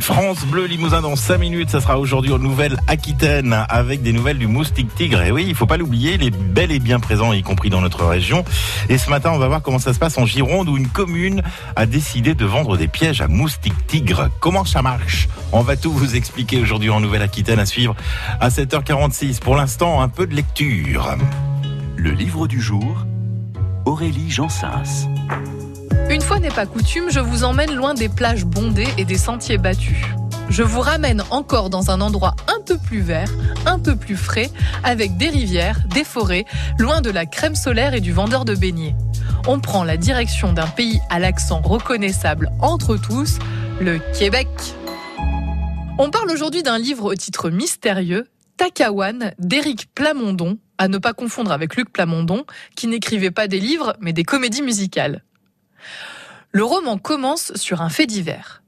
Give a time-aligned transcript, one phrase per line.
[0.00, 4.46] France Bleu Limousin dans 5 minutes, ça sera aujourd'hui aux Nouvelles-Aquitaine avec des nouvelles du
[4.46, 5.20] moustique tigre.
[5.22, 7.80] Et oui, il faut pas l'oublier, il est bel et bien présent, y compris dans
[7.80, 8.44] notre région.
[8.88, 11.42] Et ce matin, on va voir comment ça se passe en Gironde où une commune
[11.76, 14.30] a décidé de vendre des pièges à moustique tigre.
[14.40, 15.28] Comment ça marche?
[15.52, 17.94] On va tout vous expliquer aujourd'hui en Nouvelle-Aquitaine à suivre
[18.40, 19.40] à 7h46.
[19.40, 21.16] Pour l'instant, un peu de lecture.
[21.96, 23.04] Le livre du jour,
[23.84, 25.08] Aurélie Jansens.
[26.10, 29.58] Une fois n'est pas coutume, je vous emmène loin des plages bondées et des sentiers
[29.58, 30.04] battus.
[30.48, 33.30] Je vous ramène encore dans un endroit un peu plus vert,
[33.64, 34.50] un peu plus frais,
[34.82, 36.46] avec des rivières, des forêts,
[36.80, 38.96] loin de la crème solaire et du vendeur de beignets.
[39.46, 43.38] On prend la direction d'un pays à l'accent reconnaissable entre tous,
[43.80, 44.48] le Québec.
[45.96, 51.52] On parle aujourd'hui d'un livre au titre mystérieux, Takawan d'Éric Plamondon, à ne pas confondre
[51.52, 55.22] avec Luc Plamondon, qui n'écrivait pas des livres mais des comédies musicales.
[56.52, 58.62] Le roman commence sur un fait divers.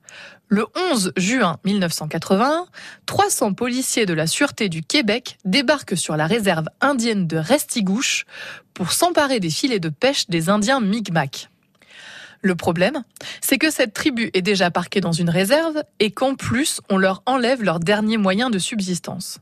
[0.46, 2.66] Le 11 juin 1981,
[3.06, 8.24] 300 policiers de la Sûreté du Québec débarquent sur la réserve indienne de Restigouche
[8.72, 11.48] pour s'emparer des filets de pêche des Indiens Mi'kmaq.
[12.40, 13.02] Le problème,
[13.40, 17.22] c'est que cette tribu est déjà parquée dans une réserve et qu'en plus, on leur
[17.26, 19.38] enlève leurs derniers moyens de subsistance.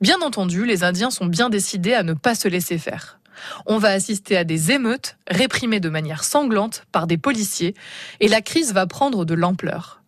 [0.00, 3.18] Bien entendu, les Indiens sont bien décidés à ne pas se laisser faire
[3.66, 7.74] on va assister à des émeutes réprimées de manière sanglante par des policiers
[8.20, 10.02] et la crise va prendre de l'ampleur.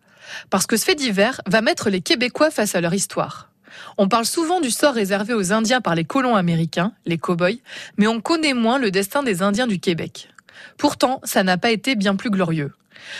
[0.49, 3.49] Parce que ce fait divers va mettre les Québécois face à leur histoire.
[3.97, 7.59] On parle souvent du sort réservé aux Indiens par les colons américains, les cow-boys,
[7.97, 10.29] mais on connaît moins le destin des Indiens du Québec.
[10.77, 12.73] Pourtant, ça n'a pas été bien plus glorieux.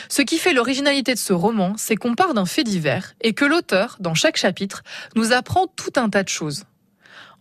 [0.09, 3.45] Ce qui fait l'originalité de ce roman, c'est qu'on part d'un fait divers et que
[3.45, 4.83] l'auteur, dans chaque chapitre,
[5.15, 6.65] nous apprend tout un tas de choses.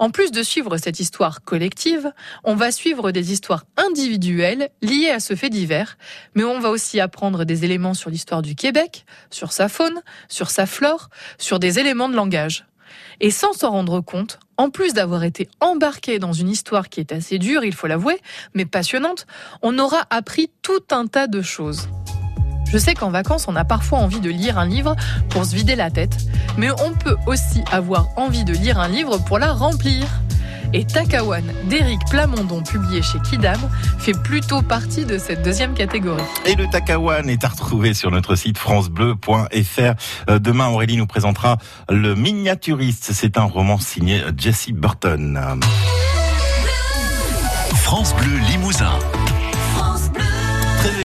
[0.00, 2.10] En plus de suivre cette histoire collective,
[2.42, 5.98] on va suivre des histoires individuelles liées à ce fait divers,
[6.34, 10.50] mais on va aussi apprendre des éléments sur l'histoire du Québec, sur sa faune, sur
[10.50, 12.64] sa flore, sur des éléments de langage.
[13.20, 17.12] Et sans s'en rendre compte, en plus d'avoir été embarqué dans une histoire qui est
[17.12, 18.18] assez dure, il faut l'avouer,
[18.54, 19.26] mais passionnante,
[19.60, 21.90] on aura appris tout un tas de choses.
[22.72, 24.94] Je sais qu'en vacances, on a parfois envie de lire un livre
[25.28, 26.16] pour se vider la tête,
[26.60, 30.06] mais on peut aussi avoir envie de lire un livre pour la remplir.
[30.72, 33.58] Et Takawan d'Éric Plamondon, publié chez Kidam,
[33.98, 36.22] fait plutôt partie de cette deuxième catégorie.
[36.44, 39.94] Et le Takawan est à retrouver sur notre site francebleu.fr.
[40.28, 41.56] Euh, demain, Aurélie nous présentera
[41.88, 43.10] Le Miniaturiste.
[43.14, 45.40] C'est un roman signé Jesse Burton.
[47.74, 48.98] France Bleu Limousin.